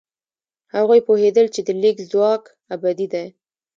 [0.75, 2.43] هغوی پوهېدل چې د لیک ځواک
[2.75, 3.25] ابدي دی.